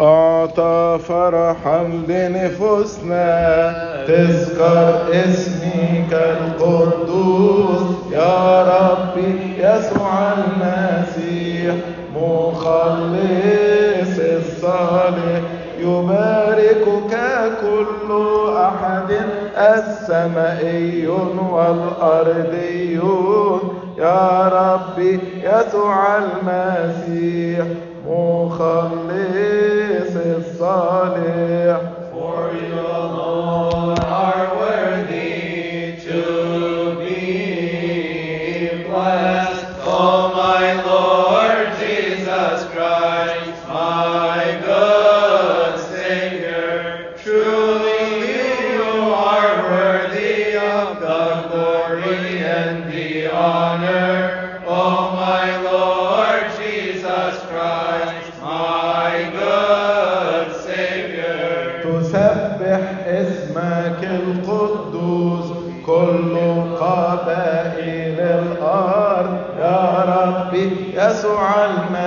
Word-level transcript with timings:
أعطى 0.00 0.98
فرحا 1.08 1.82
لنفوسنا 2.08 3.26
تذكر 4.06 5.00
اسمك 5.12 6.12
القدوس 6.12 7.82
يا 8.12 8.62
ربي 8.62 9.54
يسوع 9.58 10.32
المسيح 10.32 11.74
مخلص 12.16 14.18
الصالح 14.18 15.40
يباركك 15.80 17.16
كل 17.60 18.10
أحد 18.56 19.10
السمائي 19.56 21.06
والأرضيون 22.46 23.60
يا 23.98 24.48
ربي 24.48 25.20
يسوع 25.42 26.18
المسيح 26.18 27.66
تسبح 61.82 62.80
اسمك 63.06 64.00
القدوس 64.02 65.46
كل 65.86 66.34
قبائل 66.80 68.20
الأرض. 68.20 69.36
يا 69.58 70.04
ربي 70.08 70.94
يسوع 70.94 71.64
المسيح. 71.64 72.05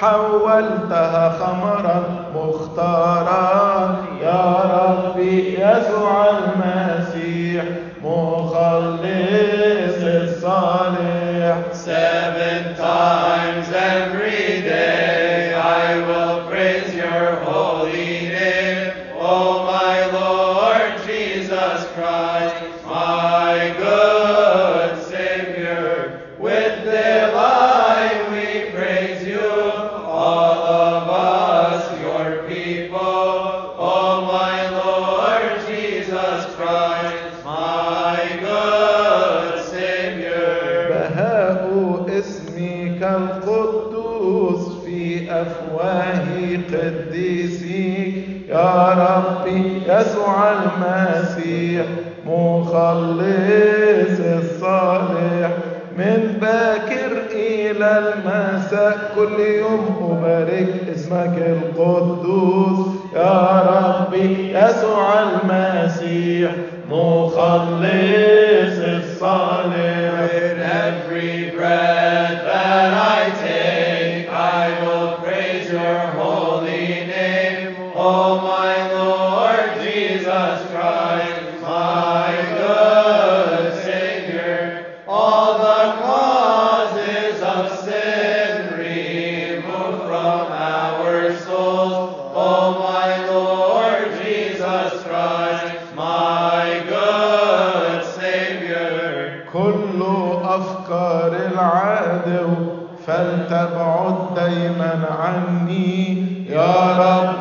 حولتها 0.00 1.28
خمرا 1.28 2.02
مختارا. 2.34 3.96
يا 4.22 4.44
ربي 4.74 5.54
يسوع 5.54 6.26
المسيح 6.38 7.64
مخلص 8.04 10.00
الصالح. 10.02 11.56
Seven 11.72 12.64
المسيح 50.42 51.86
مخلص 52.26 54.20
الصالح. 54.20 55.50
من 55.98 56.38
باكر 56.40 57.12
إلى 57.32 57.98
المساء 57.98 58.98
كل 59.16 59.40
يوم 59.40 59.84
أبارك 60.10 60.68
اسمك 60.94 61.36
القدوس. 61.38 62.86
يا 63.16 63.62
ربي 63.70 64.52
يسوع 64.54 65.08
المسيح 65.22 66.50
مخلص 66.90 68.29
Pascal. 80.60 81.09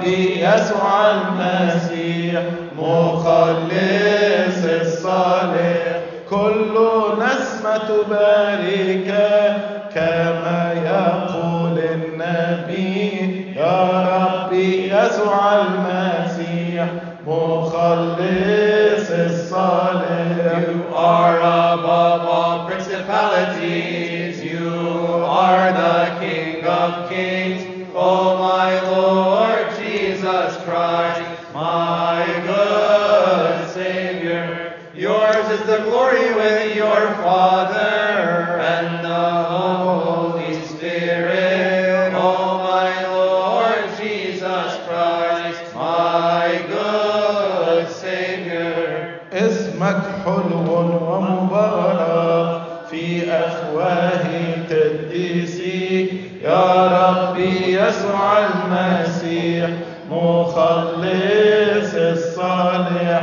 ربي 0.09 0.43
يسوع 0.43 1.11
المسيح 1.11 2.41
مخلص 2.77 4.65
الصالح 4.65 5.99
كل 6.29 6.75
نسمة 7.19 7.77
تبارك 7.77 9.09
كما 9.95 10.73
يقول 10.85 11.79
النبي 11.79 13.53
يا 13.55 14.07
ربي 14.09 14.93
يسوع 14.93 15.61
المسيح 15.61 16.85
مخلص 17.27 19.09
الصالح 19.11 20.29
You 20.69 20.95
are 20.95 21.37
above 21.39 22.21
all 22.35 22.67
principalities. 22.67 24.43
You 24.43 24.69
are 25.25 25.71
the 25.81 26.19
King 26.19 26.65
of 26.65 27.09
kings. 27.09 27.61
Oh, 27.95 28.37
my 28.37 28.71
Lord 28.91 29.38
Jesus 30.28 30.56
Christ, 30.64 31.22
my 31.54 32.26
good 32.44 33.70
Savior. 33.70 34.76
Yours 34.94 35.46
is 35.48 35.60
the 35.66 35.78
glory 35.78 36.34
with 36.34 36.76
your 36.76 37.00
Father 37.24 38.60
and 38.60 39.02
the 39.02 39.44
Holy 39.44 40.60
Spirit. 40.60 42.12
Oh, 42.14 42.58
my 42.70 42.90
Lord 43.16 43.96
Jesus 43.98 44.76
Christ, 44.86 45.74
my 45.74 46.62
good 46.68 47.88
Savior. 47.88 49.20
اسمك 49.32 50.02
حلو 50.24 50.68
ومبارك 51.08 52.62
في 52.90 53.24
أفواه 53.32 54.24
قديسيك 54.70 56.10
يا 56.44 56.86
ربي 56.86 57.80
يسوع 57.80 58.38
المسيح 58.38 59.70
مخلص 60.11 61.93
الصالح 61.95 63.21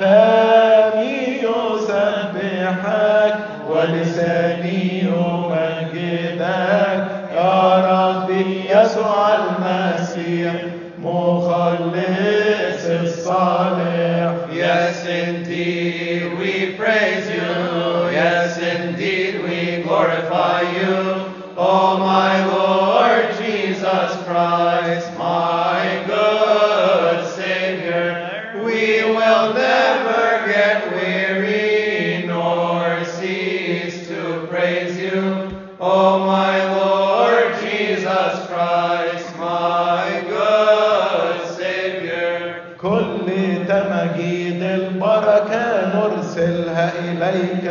فمي 0.00 1.40
يسبحك 1.42 3.34
ولساني 3.70 5.00
يمجدك 5.04 7.04
يا 7.34 7.62
ربي 7.90 8.64
يسوع 8.70 9.28
المسيح 9.34 10.54
مخلص 10.98 12.84
الصالح 13.02 14.34
Yes, 14.54 15.04
indeed, 15.06 16.38
we 16.38 16.76
praise 16.78 17.26
you. 17.28 17.54
Yes, 18.20 18.56
indeed, 18.58 19.42
we 19.42 19.82
glorify 19.82 20.60
you. 20.78 20.94
Oh, 21.56 21.98
my 21.98 22.44
Lord 22.46 22.53
كل 44.14 44.20
تمجيد 44.20 44.62
البركة 44.62 45.92
نرسلها 45.94 46.92
إليك 46.98 47.64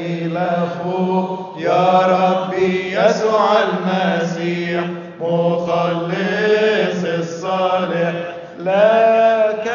إلى 0.00 0.50
فوق 0.84 1.54
يا 1.58 2.00
ربي 2.06 2.96
يسوع 2.96 3.48
المسيح 3.62 4.84
مخلص 5.20 7.04
الصالح 7.18 8.12
لك 8.58 9.72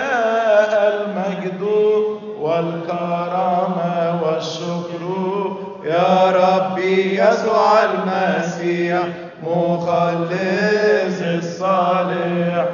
المجد 0.71 1.61
والكرامة 2.39 4.21
والشكر. 4.23 5.03
يا 5.85 6.31
ربي 6.31 7.19
يسوع 7.21 7.83
المسيح 7.83 9.01
مخلص 9.43 11.21
الصالح. 11.21 12.65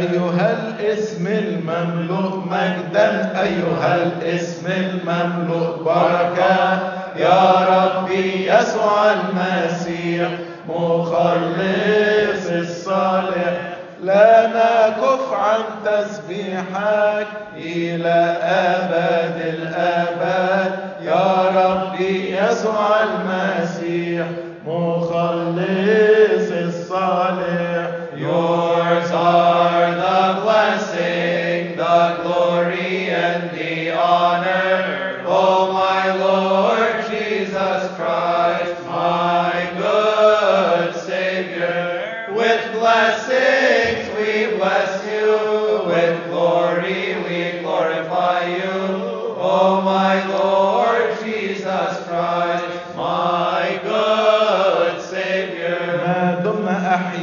أيها 0.00 0.56
الاسم 0.58 1.26
المملوء 1.26 2.44
مجدا 2.50 3.32
أيها 3.42 3.96
الاسم 3.96 4.66
المملوء 4.66 5.82
بركة. 5.84 6.78
يا 7.16 7.52
ربي 7.68 8.46
يسوع 8.50 9.12
المسيح 9.12 10.28
مخلص 10.68 12.46
الصالح 12.50 13.70
لا 14.02 14.46
نكف 14.46 15.32
عن 15.32 15.60
تسبيحك 15.84 17.26
إلى 17.56 18.36
أبد 18.42 19.40
الآباد 19.46 20.72
يا 21.02 21.50
ربي 21.54 22.36
يسوع 22.36 22.88
المسيح 23.02 24.26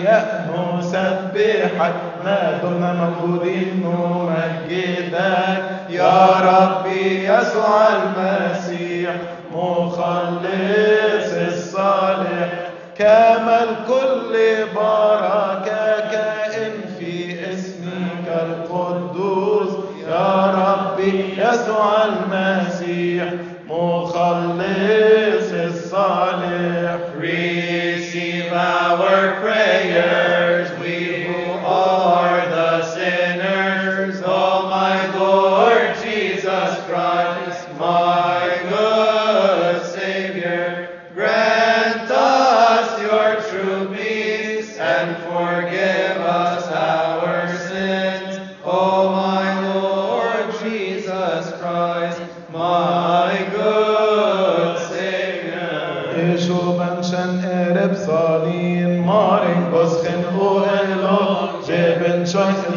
أحياء 0.05 0.49
نسبحك 0.79 1.93
ما 2.25 2.59
دمنا 2.63 2.93
موجودين 2.93 3.83
نمجدك 3.85 5.63
يا 5.89 6.25
ربي 6.41 7.23
يسوع 7.23 7.87
المسيح 7.97 9.11
مخلص 9.53 11.33
الصالح. 11.47 12.49
كمل 12.97 13.67
كل 13.87 14.33
بركة 14.75 16.09
كائن 16.11 16.71
في 16.99 17.35
اسمك 17.53 18.27
القدوس 18.27 19.71
يا 20.09 20.45
ربي 20.45 21.13
يسوع 21.37 21.93
المسيح 22.05 23.25
مخلص 23.69 25.51
الصالح. 25.53 26.97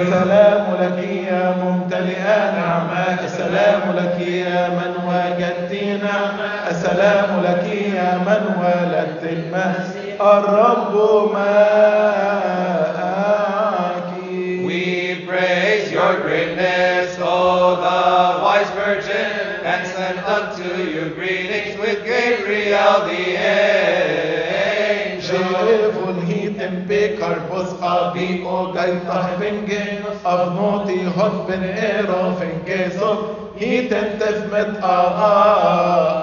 السلام 0.00 0.64
لك 0.80 0.98
يا 1.08 1.54
ممتلئة 1.62 2.50
نعمة 2.56 3.24
السلام 3.24 3.80
لك 3.96 4.20
يا 4.28 4.68
من 4.68 4.92
وجدت 5.08 5.72
نعمة 6.02 6.70
السلام 6.70 7.42
لك 7.44 7.64
يا 7.94 8.10
من 8.26 8.42
ولدت 8.62 9.22
المسيح 9.22 10.20
الرب 10.20 10.94
معك 11.32 12.67
شايف 25.97 25.97
الهيتم 26.09 26.73
بكربوس 26.89 27.67
أبي 27.83 28.45
أوجاي 28.45 28.93
طهبنجي 29.07 29.79
أبنوتي 30.25 31.07
هد 31.17 31.47
بن 31.47 31.63
إيرو 31.63 32.31
فنجي 32.39 32.89
صب 32.99 33.17
هيتم 33.59 34.07
تفمت 34.19 34.83
أغاثو 34.83 36.13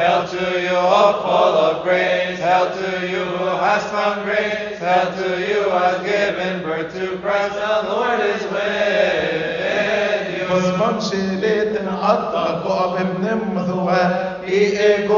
Hail 0.00 0.22
to 0.28 0.46
you, 0.66 0.76
O 0.76 1.04
full 1.22 1.56
of 1.68 1.76
grace. 1.84 2.38
Hail 2.38 2.66
to 2.78 2.90
you 3.12 3.24
who 3.36 3.46
has 3.64 3.82
found 3.92 4.18
grace. 4.24 4.78
Hail 4.78 5.06
to 5.20 5.28
you 5.48 5.60
who 5.64 5.70
has 5.84 5.98
given 6.10 6.52
birth 6.62 6.90
to 6.94 7.04
Christ. 7.22 7.54
The 7.54 7.74
Lord 7.90 8.20
is 8.34 8.42
with 8.54 10.24
you. 10.36 10.46
Osman 10.56 10.96
شيلت 11.00 11.72
نقطع 11.82 12.44
قوة 12.64 13.00
ابن 13.00 13.24
مثوى 13.54 14.02
اي 14.48 15.08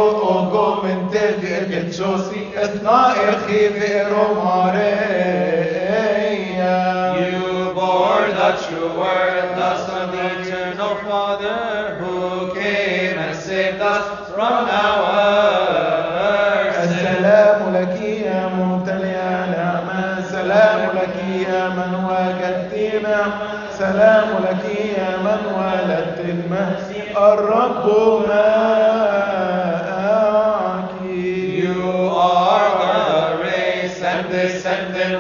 تلك 1.42 1.72
الجوسي 1.78 2.48
اثنا 2.58 3.12
أخي 3.12 3.70
في 3.70 4.02
روماريا 4.12 5.48
You 7.18 7.74
bore 7.74 8.28
the 8.40 8.50
true 8.64 8.92
word, 9.02 9.48
the 9.62 9.72
Son 9.86 10.10
of 10.10 10.16
the 10.16 10.26
eternal 10.42 10.94
Father, 11.08 11.60
who 12.00 12.54
came 12.54 13.18
and 13.26 13.36
saved 13.36 13.82
us 13.82 14.06
from 14.34 14.54
our 14.86 16.74
sins. 16.74 16.84
السلام 16.84 17.60
لك 17.76 17.96
يا 18.02 18.42
ممتلئ 18.58 19.18
نعمة 19.58 20.22
سلام 20.32 20.80
لك 20.98 21.16
يا 21.50 21.64
من 21.78 21.92
وجدت 22.10 22.74
نعمة 23.04 23.48
سلام 23.80 24.28
لك 24.46 24.64
يا 24.98 25.10
من 25.26 25.42
ولدت 25.60 26.20
المسيح 26.20 27.18
الرب 27.18 27.86
معك 28.30 29.07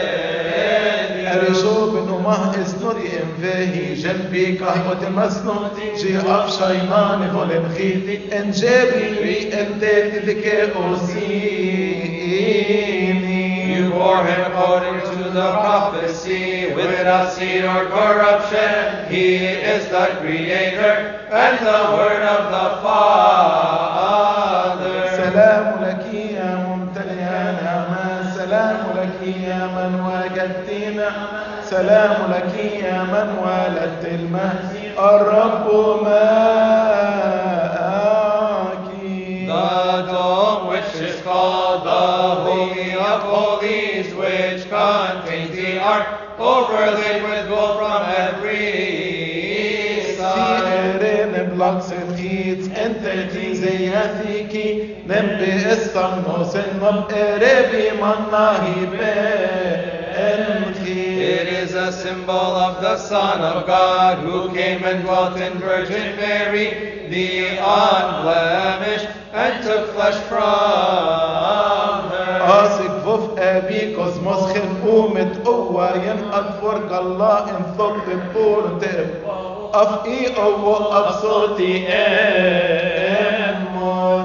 you. 1.16 1.22
أرشو 1.32 1.92
بنو 1.92 2.20
مه 2.20 2.62
اسنودي 2.62 3.08
ام 3.24 3.30
فيهي 3.42 3.94
جنبي 3.96 4.58
قهوة 4.58 5.10
مسنون 5.10 5.70
جي 5.98 6.18
أب 6.18 6.50
شايمان 6.60 7.30
فولن 7.34 7.66
خيتي 7.78 8.16
ان 8.40 8.52
جابي 8.52 9.06
ري 9.24 9.54
ان 9.62 9.80
تيتي 9.80 10.20
ذكي 10.20 10.62
أوسيني 10.76 12.22
You 13.72 13.90
bore 13.92 14.24
him 14.26 14.42
according 14.52 15.00
to 15.12 15.16
the 15.38 15.48
prophecy, 15.62 16.74
without 16.74 17.32
seed 17.34 17.64
or 17.64 17.86
corruption. 17.86 19.08
He 19.10 19.28
is 19.74 19.88
the 19.88 20.06
Creator 20.22 20.96
and 21.32 21.56
the 21.66 21.80
Word 21.96 22.24
of 22.36 22.42
the 22.56 22.68
Father. 22.84 23.92
سلام 25.18 25.75
نعمة 30.47 31.11
سلام 31.71 32.17
لك 32.31 32.55
يا 32.85 33.03
من 33.03 33.29
ولدت 33.45 34.05
المهدي 34.05 34.85
الرب 34.99 35.67
معك 36.03 36.87
The 39.49 40.03
dome 40.13 40.67
which 40.69 40.95
is 41.09 41.21
called 41.23 41.85
the 41.85 42.07
Holy 42.47 42.93
of 42.95 43.21
Holies, 43.33 44.09
which 44.15 44.63
contains 44.69 45.55
the 45.57 45.79
ark, 45.79 46.07
overlaid 46.39 47.23
with 47.23 47.49
gold 47.49 47.79
from 47.79 48.03
every 48.27 50.03
side. 50.19 50.63
سيرين 50.67 51.33
بلاكس 51.51 51.89
الخيط 51.93 52.79
انت 52.85 53.05
تي 53.33 53.55
زي 53.55 53.89
هثيكي 53.89 54.95
نم 55.07 55.27
باسطنوس 55.41 56.57
النب 56.57 57.05
قربي 57.11 57.91
مناهي 58.03 58.87
بانخي 58.87 59.96
It 60.36 61.48
is 61.48 61.74
a 61.74 61.92
symbol 61.92 62.34
of 62.34 62.82
the 62.82 62.98
Son 62.98 63.42
of 63.42 63.66
God 63.66 64.18
who 64.20 64.54
came 64.54 64.84
and 64.84 65.04
dwelt 65.04 65.38
in 65.38 65.54
Virgin 65.60 66.16
Mary, 66.18 67.08
the 67.10 67.58
unblemished, 67.58 69.08
and 69.34 69.64
took 69.64 69.94
flesh 69.94 70.16
from 70.28 70.40
her. 72.12 72.40
قاسك 72.42 72.92
فوف 73.06 73.40
ابي 73.40 73.96
كوزموس 73.96 74.40
خن 74.54 74.82
قومت 74.86 75.46
قوة 75.46 75.96
ينقض 75.96 76.46
فرق 76.62 77.00
الله 77.00 77.50
ان 77.50 77.64
ثق 77.78 78.06
بور 78.34 78.80
تب 78.82 79.10
اف 79.74 80.06
اي 80.06 80.38
او 80.38 80.76
اف 80.76 81.22
صوتي 81.22 81.88
امون 81.88 83.62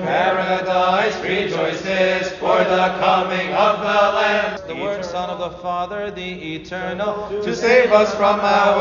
Paradise 0.06 1.16
rejoices 1.22 2.30
for 2.40 2.58
the 2.64 2.84
coming 2.98 3.48
of 3.52 3.74
the 3.80 4.00
Lamb, 4.16 4.58
the 4.59 4.59
Word 4.59 4.59
Son 5.10 5.30
of 5.30 5.38
the 5.38 5.50
Father, 5.62 6.10
the 6.10 6.54
Eternal, 6.56 7.28
to 7.42 7.54
save 7.54 7.92
us 7.92 8.14
from 8.14 8.40
our 8.40 8.80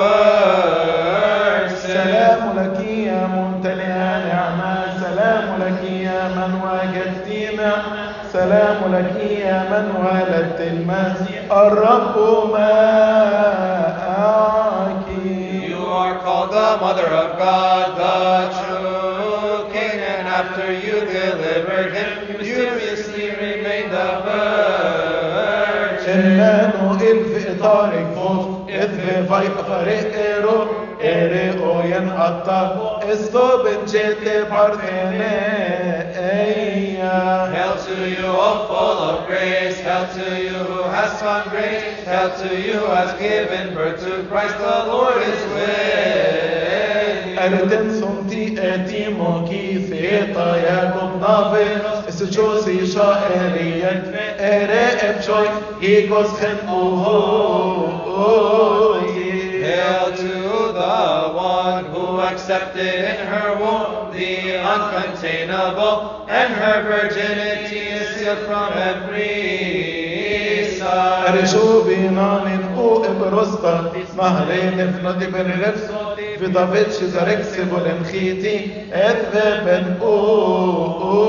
sins. 1.70 1.94
سلام 1.96 2.42
لك 2.58 2.80
يا 2.88 3.28
ممتلئ 3.28 3.88
نعمة 4.30 4.74
سلام 5.02 5.46
لك 5.62 5.82
يا 5.92 6.22
من 6.38 6.52
وجدت 6.66 7.28
نعمة 7.60 8.06
سلام 8.34 8.78
لك 8.96 9.16
يا 9.32 9.58
من 9.72 9.86
ولدت 10.06 10.60
المسيح 10.62 11.42
الرب 11.52 12.16
معك 12.54 13.96
You 15.70 15.86
are 15.86 16.18
called 16.20 16.52
the 16.52 16.78
Mother 16.82 17.08
of 17.24 17.38
God, 17.38 17.88
the 18.04 18.20
true 18.60 19.72
King, 19.74 20.00
and 20.00 20.28
after 20.28 20.72
you 20.72 20.96
delivered 21.20 21.92
him, 21.94 22.10
you 22.50 22.62
Virgin. 26.10 26.40
Emmanuel 26.40 27.26
في 27.36 27.52
إطارك 27.52 28.08
فوق 28.16 28.68
إذ 28.70 28.90
في 29.00 29.24
فريق 29.68 30.16
إيرو 30.16 30.68
إيرو 31.02 31.80
ينقطع 31.80 33.00
استوب 33.12 33.68
جيت 33.88 34.50
بارثيني 34.52 35.76
Hail 37.56 37.76
to 37.88 38.10
you, 38.10 38.26
O 38.26 38.66
full 38.68 39.00
of 39.10 39.28
grace. 39.28 39.80
Hail 39.80 40.08
to 40.18 40.42
you 40.44 40.58
who 40.70 40.84
has 40.84 41.12
found 41.22 41.50
grace. 41.52 42.04
Hail 42.06 42.30
to 42.42 42.50
you 42.66 42.74
who 42.74 42.88
has 42.88 43.12
given 43.20 43.74
birth 43.76 44.00
to 44.04 44.24
Christ. 44.30 44.58
The 44.58 44.86
Lord 44.88 45.22
is 45.22 45.42
with 45.54 46.39
you. 47.40 47.40
أردن 47.40 47.92
سنتي 48.02 48.56
أتي 48.58 49.10
موكي 49.10 49.80
ثيطا 49.90 50.56
ياكم 50.56 51.20
نافي 51.22 51.66
استشوسي 52.10 52.88
شائريا 52.88 54.04
إرائب 54.40 55.22
شوي 55.22 55.48
يكوس 55.82 56.28
خن 56.28 56.58
Hail 59.66 60.12
to 60.16 60.38
the 60.80 61.32
one 61.34 61.86
who 61.86 62.06
accepted 62.22 62.96
in 63.12 63.18
her 63.32 63.50
womb 63.60 64.14
the 64.14 64.34
uncontainable, 64.74 65.98
and 66.30 66.54
her 66.54 66.78
virginity 66.84 67.80
is 67.98 68.06
sealed 68.16 68.42
from 68.46 68.70
every 68.92 69.36
side. 70.78 71.26
أرشو 71.30 71.84
بينان 71.84 72.76
او 72.78 73.06
إبرسطا 73.06 73.92
مهرين 74.18 74.94
فنودي 74.94 75.26
بن 75.26 75.62
رفسو 75.62 76.09
wydobyć 76.41 76.97
się 76.99 77.07
z 77.09 77.17
oreksy 77.17 77.67
bolem 77.67 78.05
chiti, 78.05 78.73
etwe 78.93 79.61
ben 79.65 79.97
uga. 80.03 81.21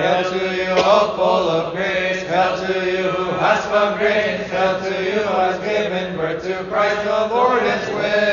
Hail 0.00 0.24
to 0.24 0.44
you 0.60 0.72
all 0.84 1.06
full 1.16 1.48
of 1.58 1.72
grace, 1.74 2.22
hail 2.32 2.56
to 2.66 2.72
you 2.90 3.04
who 3.16 3.24
has 3.44 3.60
found 3.66 3.98
grace, 3.98 4.50
hail 4.50 4.74
to 4.80 4.94
you 5.08 5.18
who 5.26 5.34
has 5.46 5.58
given 5.58 6.16
birth 6.16 6.42
to 6.42 6.54
Christ 6.70 7.00
the 7.04 7.20
Lord 7.34 7.62
is 7.62 7.88
with. 7.96 8.23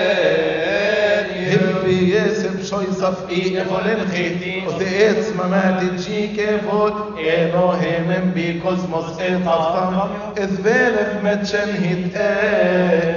يسب 2.71 2.83
شوي 2.83 2.93
صفقي 2.93 3.61
إفولن 3.61 4.07
خيتي 4.11 4.63
وثيت 4.67 5.35
ممات 5.35 5.83
تجيك 5.83 6.61
فوت 6.69 6.93
إنو 7.19 7.65
همم 7.71 8.31
بي 8.35 8.59
كوزموس 8.59 9.05
إطفام 9.21 10.09
إذبالف 10.37 11.23
متشن 11.23 11.69
هيت 11.83 12.15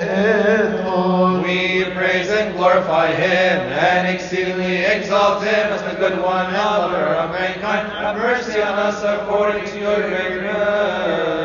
إتول 0.08 1.14
We 1.44 1.84
praise 1.94 2.30
and 2.30 2.56
glorify 2.56 3.08
him 3.12 3.60
and 3.90 4.08
exceedingly 4.08 4.76
exalt 4.94 5.42
him 5.42 5.66
as 5.76 5.82
the 5.82 5.94
good 6.02 6.16
one 6.22 6.46
and 6.46 6.56
lover 6.56 7.06
of 7.22 7.30
mankind. 7.32 7.86
Have 7.92 8.16
mercy 8.16 8.62
on 8.62 8.78
us 8.88 9.02
according 9.04 9.64
to 9.66 9.78
your 9.78 10.00
great 10.08 10.42
mercy. 10.42 11.44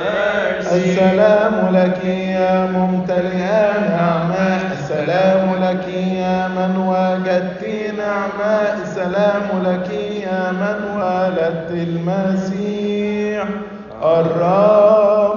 السلام 0.72 1.76
لك 1.76 2.06
يا 2.06 2.66
ممتلئ 2.66 3.38
نعمة 3.90 4.72
السلام 4.72 5.64
لك 5.64 5.88
يا 5.94 6.48
من 6.48 6.78
وجدت 6.78 7.79
نعمة 8.10 8.82
السلام 8.84 9.48
لك 9.66 9.90
يا 10.24 10.52
من 10.52 10.78
ولدت 11.02 11.72
المسيح. 11.72 13.46
الرب 14.04 15.29